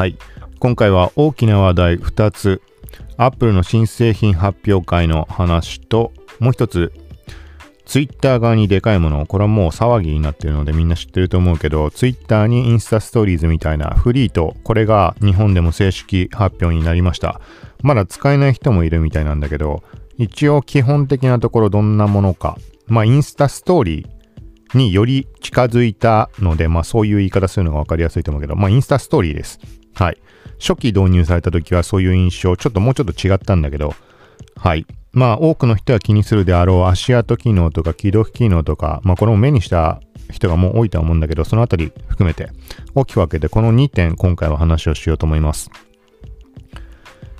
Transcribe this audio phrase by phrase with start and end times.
[0.00, 0.16] はい。
[0.60, 2.62] 今回は大きな話題2つ。
[3.18, 6.90] Apple の新製品発表会の話と、もう一つ、
[7.84, 17.38] Twitter 側にでかいもの、これはもう騒ぎになってるのでみんな知ってると思うけど、Twitter にインスタストーリーズみたいなフリート、これが日本でも正式発表になりました。
[17.82, 19.82] まだ使えない人もいるみたいなんだけど、
[20.16, 22.56] 一応基本的なところどんなものか。
[22.86, 29.60] まあ、インスタストーリーにより近づいたので、まあそういう言い方するのが分かりやすいと思うけど、まあインスタストーリーです。
[30.00, 30.18] はい。
[30.58, 33.94] 初期導入された時はそういう印象、ちょっともうちょっと違ったんだけど、
[34.56, 34.86] はい。
[35.12, 42.48] まあ多くの人は気にするであろう足跡機能とか起動機能とか、まあこれも目にした人がもう多いとは思うんだけど、そのあたり含めて
[42.94, 45.70] 大きく分けてこの2点今回は話をしようと思います。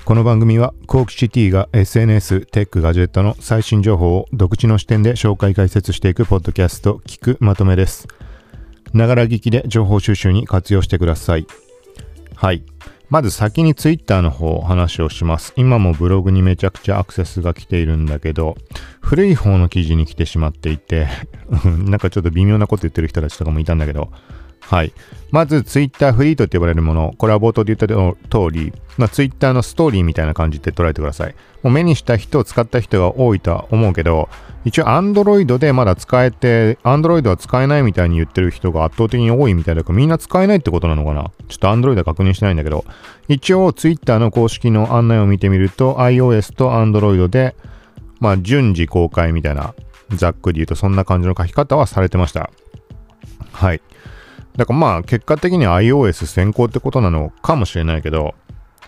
[0.05, 8.07] この番組はコークシティが SNS、テック、ガジェットの最新情報を独自の視点で紹介解説していくポッドキャスト聞くまとめです。
[8.93, 11.47] ながら聞きで情報収集に活用してください。
[12.41, 12.63] はい。
[13.11, 15.53] まず先に Twitter の方話をします。
[15.57, 18.57] 今もブログにめちゃくちゃアクセスが来ているんだけど、
[19.03, 21.07] 古い方の記事に来てしまっていて
[21.85, 24.11] なんかちょっと微妙なこと言ってる人たちとかもいたんだけど、
[24.61, 24.93] はい。
[25.31, 27.15] まず、ツイッターフリートって呼ばれるもの。
[27.19, 27.87] これは冒頭で言った
[28.29, 31.35] 通り、まあ、ツイッターのストーリーみたいな感じで捉えてください。
[31.63, 34.29] もう目にした人を、使った人が多いとは思うけど、
[34.65, 41.31] 一応 Android でまだ使えて、Android は使えないみたいに言ってる人が圧倒的に多いみたいだから、みんな使えないってことなのかな？
[41.49, 42.85] ちょっと Android は確認してないんだけど、
[43.29, 47.57] 一応 Twitter の公式の案内を見てみると、iOS と Android で、
[48.19, 49.75] まあ、順次公開みたいな、
[50.11, 52.51] ざっくり言うとそんな感じの書き方はされてました。
[53.53, 53.81] はい。
[54.57, 58.35] だからまあ結果的に iOS 先行ってことなのかもしれないけど、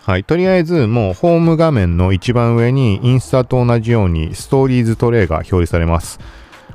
[0.01, 0.23] はい。
[0.23, 6.19] とりあえずもうホーム画面の一番上にインスタと同じようにストーリーズトレイが表示されます。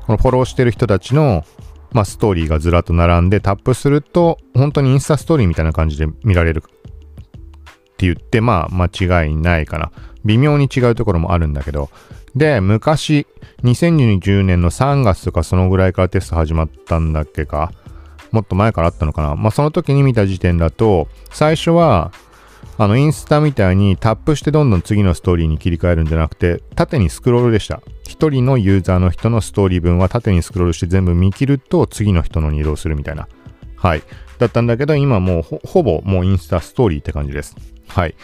[0.06, 1.44] このフォローしてる人たちの
[1.92, 9.90] まあ、ストーリーがずらっと並んでタップすると本当にインスタストーリーみたいな感じで見られるって言ってまあ間違いないかな。
[10.24, 11.90] 微妙に違うところもあるんだけど。
[12.36, 13.26] で、昔
[13.64, 17.72] 2020年の3月とかそのぐらいからテスト始まったんだっけか。
[18.30, 19.34] もっと前からあったのかな。
[19.34, 22.12] まあ、その時に見た時点だと、最初は、
[22.76, 27.82] あの、インスタみたいにタップしてどんどん次のストーリーに切り替えるんじゃなくて、縦にスクロールでした。
[28.06, 33.28] 一人のユーザーの人のストーリー分は縦にスクロールして全部見切ると次の人のに移動するみたいな。
[33.76, 34.02] はい。
[34.38, 37.56] だったんだけど、今もうほぼもうインスタストーリーって感じです。
[37.88, 38.14] はい。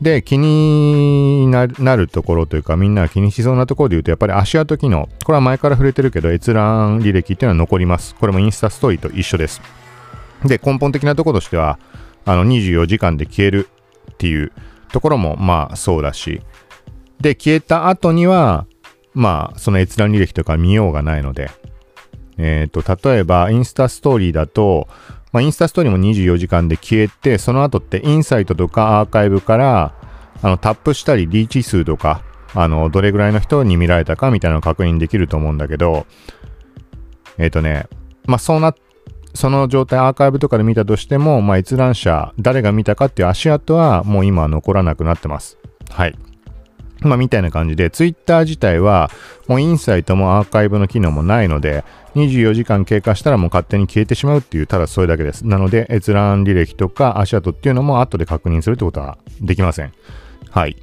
[0.00, 5.08] で、気になるところというか、みんなが気にしそうなところで言うと、やっぱり足跡機能。
[5.24, 8.14] これは前から触れてるけど、閲覧履歴っていうのは残ります。
[8.14, 9.60] これもインスタストーリーと一緒です。
[10.44, 11.78] で、根本的なところとしては、
[12.24, 13.68] あの、24時間で消える
[14.12, 14.52] っていう
[14.90, 16.40] ところも、まあ、そうだし。
[17.20, 18.66] で、消えた後には、
[19.12, 21.50] まあ、その閲覧履歴とか見ようがないので、
[22.38, 24.88] えっ、ー、と、例えば、インスタストーリーだと、
[25.32, 29.94] まあ、インスタストーリーも24時間で消えて、その後ってインサイトとかアーカイブから、
[30.42, 32.22] あの、タップしたりリーチ数とか、
[32.54, 36.06] あの、どれぐらいの人に見られたかみたいなのを確認できると思うんだけど、
[37.38, 37.86] えっ、ー、とね、
[38.26, 38.74] まあ、そうな、
[39.34, 45.58] その状態アーカイブとかで見たとしても、まあ、閲覧者、誰が見たかっていう足跡はもう今は残らなくなってます。
[45.90, 46.18] はい。
[47.02, 49.10] まあ、みたいな感じで、ツイッター自体は、
[49.48, 51.84] もうインサイトもアーカイブの機能もないので、
[52.14, 55.46] 24時間経過したらもう勝手に消えてしまうっていう、ただそれだけです。
[55.46, 59.92] なので、閲覧履歴とか足跡っていうのも後で確認するってことはできません。
[60.50, 60.76] はい。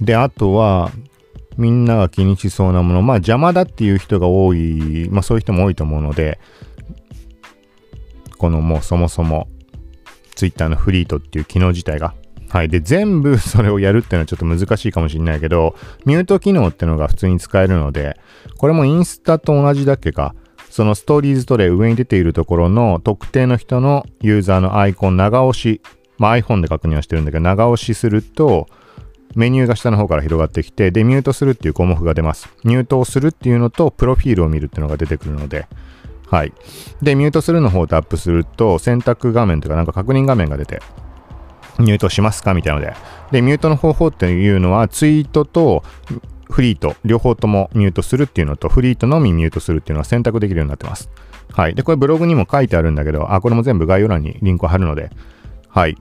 [0.00, 0.90] で、あとは、
[1.58, 6.38] みんなが気にしそうなもの、まあ邪魔だっていう人が多い、まあそういう人も多いと思うので、
[8.38, 9.48] このもうそもそも
[10.34, 12.14] Twitter のフリートっていう機能自体が
[12.52, 12.68] はい。
[12.68, 15.74] で、全部 それをやるっていうのはちょっと難しいかもしれないけど、
[16.04, 18.18] ミュート機能ってのが普通に使えるので、
[18.58, 20.34] これもインスタと同じだっけか、
[20.68, 25.80] そのストーリーズトレイ上に出ているところの特定の人のユーザーのアイコン長押し、
[26.18, 28.66] まあ iPhone で確認はしてるんだけど、長押しすると、
[29.34, 32.50] メニューが下の方から広がってきて、で、ミュートするっていう項目が出ます。
[32.64, 35.66] ミュートをするっていうのと、プロフィールを見るっていうのが出てくるので、
[36.26, 36.52] はい。
[37.00, 40.82] で、ミュートするの方をタップすると、選択画面というかなんか確認画面が出て、
[41.78, 42.54] ミュートしますか？
[42.54, 42.94] みたいなので。
[43.30, 45.82] で、ミュートの方法っていうのは、ツイートと
[46.50, 51.10] フリート、両方ともミュートするっていうのと、フリートのみミュートするっていうのは選択できるようになってます。
[51.52, 51.74] はい。
[51.74, 55.10] で、これブログにも書いてあるんだけど、あ、これも全部概要欄にリンクを貼るので、
[55.68, 55.96] はい。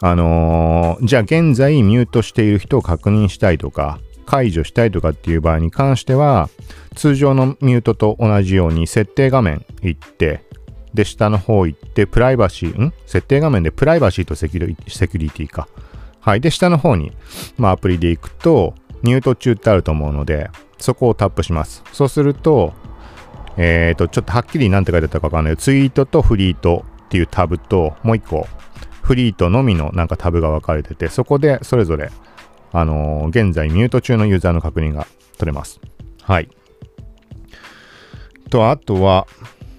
[0.00, 6.48] あのー、じゃあ現在ミュートしている人を確認したいとか、解除したいとかっていう場合に関しては、
[6.96, 10.42] 通常のミュートと同じように設定画面行って、
[10.94, 12.92] で、下の方行って、プライバシー、ん？
[13.04, 15.68] 設定画面でプライバシーとセキュリセキュリティか。
[16.20, 16.40] はい。
[16.40, 17.12] で、下の方に、
[17.58, 20.48] まあ、アプリで行くと、ミュート中ってあると思うので、
[20.78, 21.82] そこをタップします。
[21.92, 22.72] そうすると、
[23.56, 28.46] えっ、ー、と、ちょっとはっきり何て書いてあったかわかんないツイートとフリートっていうタブと、もう一個、
[29.02, 32.10] フリートのみのなんかタブが分かれてて、そこでそれぞれ、
[32.72, 35.06] あのー、現在ミュート中のユーザーの確認が
[35.38, 35.80] 取れます。
[36.22, 36.48] はい。
[38.48, 39.26] と、あとは、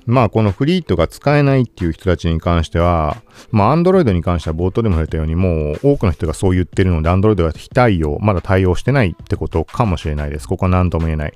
[0.06, 3.18] まあこのフリートが使えないっていう人たちに関しては、
[3.52, 10.48] まあ Android に関しては冒頭でも触れたようにもう多くの人がそう言ってるので Android が非対応、まだ対応してないってことかもしれないです。
[10.48, 11.34] ここは何とも言えない。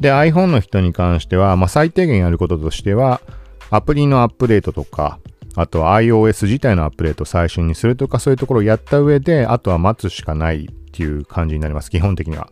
[0.00, 3.20] で iPhone の人に関しては、まあ最低限やることとしては
[3.70, 5.18] アプリのアップデートとか、
[5.54, 11.90] あとは iOS 自体のアップデートを最新にするとかそういうところをやった上で、あとは待つしかないっていう感じになります。
[11.90, 12.48] 基本的には。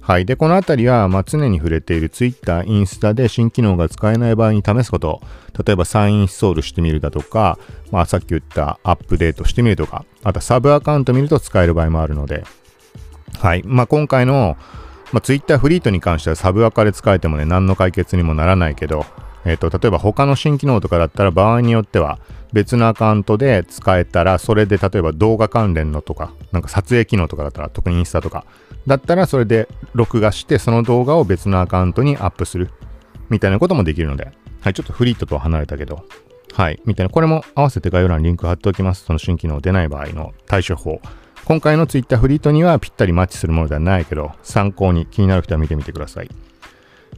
[0.00, 0.24] はい。
[0.24, 5.20] で、このあたりは、まあ、常に触れている Twitter、インスタで新機能が使えない場合に試すこと。
[5.64, 7.58] 例えば再インインストールしてみるだとか、
[7.90, 12.44] まあ、さっき言ったアップデートしてみるとか、あとサブアカウント見ると使える場合もあるので、
[13.38, 13.62] はい。
[13.64, 14.56] まあ、今回の、
[15.12, 19.04] まあ、Twitter フリートに関してはサブアカで使えてもね、何の解決にもならないけど、
[19.44, 22.18] えっ、ー、と、例えば他の新機能とかだったら場合によっては
[22.52, 28.44] 別のアカウントで使えたら、それで例えば動画関連のとか、なんか撮影機能とかだったら、特にインスタとか、
[28.86, 32.70] だったらそれで録画してその動画を別のアカウントにアップする
[33.28, 36.04] みたいなこともできるので、はい、ちょっとフリートとは離れたけど、
[36.52, 39.04] はい、みたいな、これも合わせて概要欄にリンク貼っておきます。
[39.04, 41.00] その新機能出ない場合の対処法。
[41.44, 46.30] 今回の Twitter フリートにはぴったりマッチするものではないけど、参考に気になる人は見てみてください。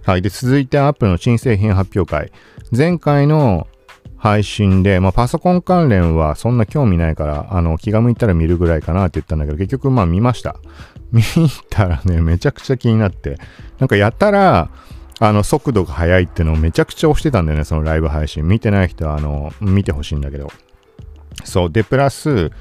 [0.04, 0.22] はい。
[0.22, 2.32] で、続いて Apple の新製品発表会。
[2.76, 3.66] 前回の
[4.22, 10.54] 配信で、まあ、パソコン関連はそんな興味ないから、あの、気が向いたら見るぐらいかなって言ったんだけど、結局まあ見ました。
[11.10, 11.24] 見
[11.70, 13.36] たらね、めちゃくちゃ気になって、
[13.80, 14.70] なんかやたら、
[15.18, 18.46] あの、速度が速いってのをめちゃくちゃ押してたんだよね、そのライブ配信。
[18.46, 20.52] 見てない人は、あの、見てほしいんだけど。
[21.42, 21.70] そう。
[21.72, 22.52] で、プラス、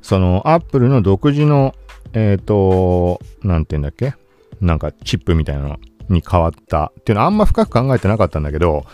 [0.00, 1.74] その、Apple の独自の、
[2.12, 4.14] えっ、ー、と、なんて言うんだっけ？
[4.60, 8.86] なんか、チップみたいなのに変わったっていうのはあんま深く考えてなかったんだけど、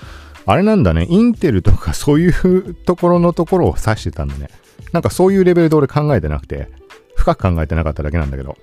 [0.47, 4.49] あれなんだね、インテルとかそういうところのところを指してたんだね。
[4.93, 6.69] なんかそういうレベルで俺考えてなくて、
[7.17, 8.57] 深く考えてなかっただけなんだけど、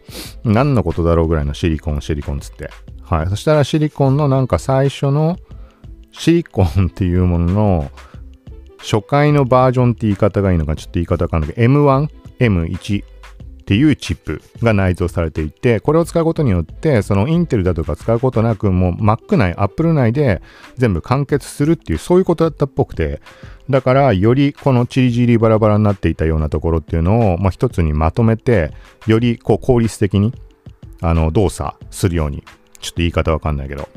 [0.44, 2.70] 何のことだろうぐらいのシリコン、シリコンつって。
[3.02, 3.28] はい。
[3.28, 5.38] そしたらシリコンのなんか最初の
[6.12, 7.92] シリコンっていうものの
[8.80, 13.04] 初回のバージョンって言い方がいいのかちょっと言い方わかんないけど、M1、M1、
[13.72, 20.42] っていうチップが内蔵されていて、これを使うことによって、そのインテルだとか使うことなく、もう Mac 内、Apple 内で
[20.76, 23.22] 全部完結するっていう、そういうことだったっぽくて、
[23.70, 28.74] だから、よりこのチリジリバラバラになっていたようなところっていうのを、まあ、一つにまとめて、
[29.08, 30.34] よりこう効率的に、
[31.00, 32.44] あの、動作するように、
[32.82, 33.88] ちょっと言い方わかんないけど、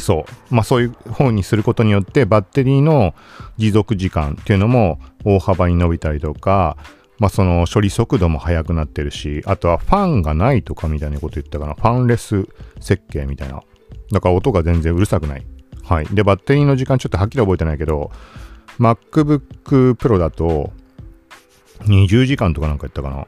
[0.00, 0.54] そう。
[0.54, 3.14] まあそういう方にすることによってバッテリーの
[3.58, 6.78] 持続時間っていうのも大幅に伸びたりとか、
[7.18, 11.74] まあその処理速度も速くなってるし、あとはファンがないとかみたいなこと言ったかな。
[11.74, 12.48] ファンレス
[12.80, 13.62] 設計みたいな。
[14.12, 15.46] だから音が全然うるさくない。
[15.82, 16.06] はい。
[16.06, 18.10] で、バッテリーの時間ちょっとはっきり覚えてないけど、
[18.78, 20.72] MacBook Pro だと
[21.80, 23.26] 20時間とかなんか言ったかな。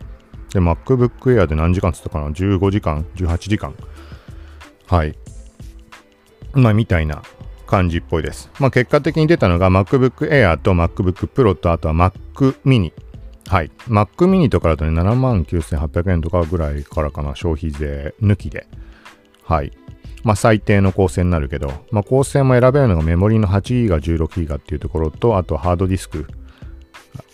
[0.53, 3.75] で、MacBook Air で何時間つったかな ?15 時間 ?18 時間
[4.87, 5.17] はい。
[6.53, 7.23] まあ、みたいな
[7.67, 8.51] 感じっぽいです。
[8.59, 12.93] まあ、結果的に出たのが MacBook Air と MacBook Pro とあとは Mac mini
[13.51, 13.71] はい。
[13.89, 18.69] Mac mini とかだとね、79,800円とかぐらいからかな、消費税抜きで。
[19.43, 19.73] はい。
[20.23, 26.29] まあ、最低の構成になるけど、まあ、構成も選べるのがメモリの 8GB、16GB っていうところと、あとハードディスク、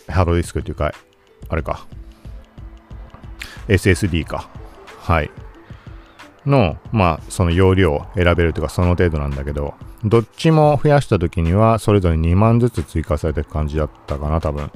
[0.07, 0.91] ハードディスクっていうか、
[1.49, 1.85] あれか、
[3.67, 4.49] SSD か。
[4.97, 5.29] はい。
[6.47, 14.71] の、まあ、その容量を選べるというか、その程度なんだけど、どっちも増やした時には、それぞれ2万ずつ追加されていく感じだったかな、多分。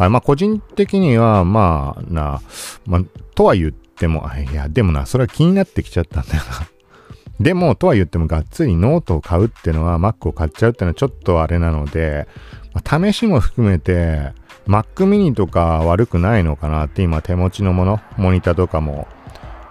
[0.00, 0.08] はい。
[0.08, 2.40] まあ、個人的には、まあ、な、
[2.86, 3.02] まあ、
[3.34, 6.68] とは言っても、いや、でもな、それは気になってきちゃったんだよな。
[7.38, 12.26] でも、とは言っても、がっつりノートを買うっていうのは、Mac を買っちゃうっていうのはちょっとあれなので、
[12.72, 14.32] まあ、試しも含めて、
[14.66, 19.06] Mac mini とか悪くないのかなって今手持ちのもの、モニターとかも、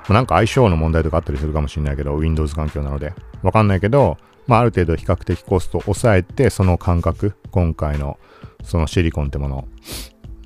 [0.09, 3.15] なんか相性の問題とかあったりするかもしれないけど、Windows 環境なので。
[3.41, 8.19] わかんないけど、まあある程度比較的コストを抑えて、その感覚、今回の
[8.63, 9.67] そのシリコンってもの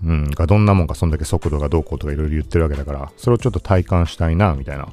[0.06, 4.86] うん、がどんなもんかそんだけ速度がどうこうとかいろいろ言ってるわけだから、それをちょっと体感したいな、みたいな、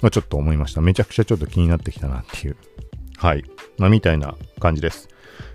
[0.00, 0.80] まあ、ちょっと思いました。
[0.80, 2.56] めちゃくちゃちょっと気になってきたなっていう。
[3.18, 3.44] はい。
[3.78, 5.08] まあ、みたいな感じです。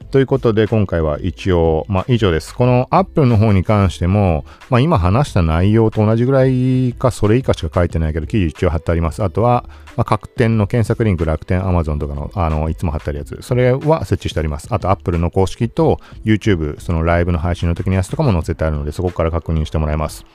[0.09, 2.55] ということで、今回は一応、まあ以上です。
[2.55, 9.21] この Apple の方に関しても、まあ今話した内容と同じぐらいか、それ以下しか書いてないけど、記事一応貼ってあります。
[9.21, 9.65] あとは、
[9.97, 13.37] まあ、各店の検索リンク、楽天、Amazon とかの、あの、いつも貼ってあるやつ。
[13.41, 14.67] それは設置してあります。
[14.71, 20.25] あと、Apple の公式と YouTube、そのライブの配信の時のやつとかも載せてあるので、そこから確認してもらえます。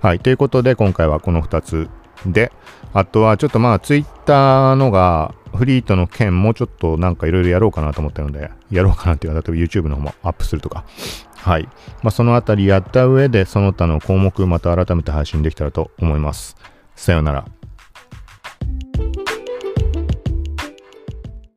[0.00, 0.20] はい。
[0.20, 1.88] ということで、今回はこの2つ
[2.26, 2.50] で、
[2.92, 10.84] あとはちょっとまあ、Twitter のが、フリートの件もちょっとなんかいろいろやろうかなと思ったので、やろうかなっていうか、例えば YouTube の方もアップするとか、
[11.36, 11.68] はい。
[12.02, 16.56] まあ、そのあたりやった上で、その他の項目また改めて配信できたらと思います。
[16.96, 17.44] さようなら。